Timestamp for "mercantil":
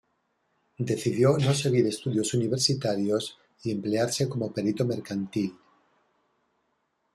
4.83-5.55